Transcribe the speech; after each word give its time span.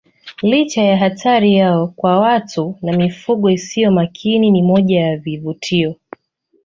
Licha 0.41 0.81
ya 0.83 0.97
hatari 0.97 1.55
yao 1.55 1.87
kwa 1.87 2.19
watu 2.19 2.75
na 2.81 2.93
mifugo 2.93 3.49
isiyo 3.49 3.91
makini 3.91 4.51
ni 4.51 4.61
moja 4.63 4.99
ya 4.99 5.17
vivutio 5.17 5.95